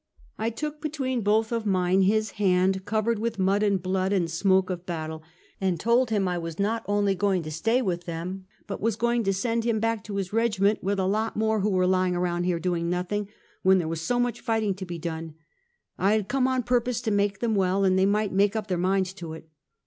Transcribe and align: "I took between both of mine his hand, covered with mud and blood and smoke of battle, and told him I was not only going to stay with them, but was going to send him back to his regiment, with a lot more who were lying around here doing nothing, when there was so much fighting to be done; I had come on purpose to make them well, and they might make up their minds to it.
"I 0.45 0.49
took 0.49 0.81
between 0.81 1.21
both 1.21 1.51
of 1.51 1.67
mine 1.67 2.01
his 2.01 2.31
hand, 2.41 2.85
covered 2.85 3.19
with 3.19 3.37
mud 3.37 3.61
and 3.61 3.79
blood 3.79 4.11
and 4.11 4.31
smoke 4.31 4.71
of 4.71 4.83
battle, 4.83 5.21
and 5.61 5.79
told 5.79 6.09
him 6.09 6.27
I 6.27 6.39
was 6.39 6.57
not 6.57 6.83
only 6.87 7.13
going 7.13 7.43
to 7.43 7.51
stay 7.51 7.83
with 7.83 8.05
them, 8.05 8.47
but 8.65 8.81
was 8.81 8.95
going 8.95 9.23
to 9.25 9.31
send 9.31 9.63
him 9.63 9.79
back 9.79 10.03
to 10.05 10.15
his 10.15 10.33
regiment, 10.33 10.81
with 10.83 10.97
a 10.99 11.05
lot 11.05 11.35
more 11.35 11.59
who 11.59 11.69
were 11.69 11.85
lying 11.85 12.15
around 12.15 12.45
here 12.45 12.59
doing 12.59 12.89
nothing, 12.89 13.27
when 13.61 13.77
there 13.77 13.87
was 13.87 14.01
so 14.01 14.19
much 14.19 14.41
fighting 14.41 14.73
to 14.73 14.87
be 14.87 14.97
done; 14.97 15.35
I 15.99 16.13
had 16.13 16.27
come 16.27 16.47
on 16.47 16.63
purpose 16.63 16.99
to 17.01 17.11
make 17.11 17.37
them 17.37 17.53
well, 17.53 17.83
and 17.83 17.95
they 17.95 18.07
might 18.07 18.33
make 18.33 18.55
up 18.55 18.65
their 18.65 18.79
minds 18.79 19.13
to 19.13 19.33
it. 19.33 19.51